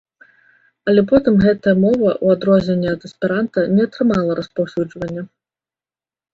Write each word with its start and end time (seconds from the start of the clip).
Але 0.87 1.01
потым 1.11 1.33
гэтая 1.43 1.73
мова, 1.83 2.15
у 2.25 2.33
адрозненне 2.35 2.89
ад 2.95 3.01
эсперанта, 3.11 3.69
не 3.77 3.81
атрымала 3.91 4.41
распаўсюджвання. 4.43 5.31